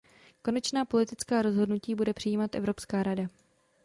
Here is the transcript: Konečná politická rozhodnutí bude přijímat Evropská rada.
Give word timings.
Konečná 0.41 0.85
politická 0.85 1.41
rozhodnutí 1.41 1.95
bude 1.95 2.13
přijímat 2.13 2.55
Evropská 2.55 3.03
rada. 3.03 3.27